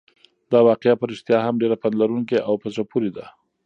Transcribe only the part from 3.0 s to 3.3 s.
ده.